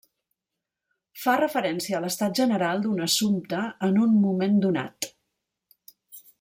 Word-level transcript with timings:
Fa 1.25 1.35
referència 1.41 1.99
a 1.99 2.01
l'estat 2.07 2.35
general 2.41 2.83
d'un 2.87 3.05
assumpte 3.09 3.61
en 3.89 4.03
un 4.07 4.19
moment 4.25 4.59
donat. 4.67 5.11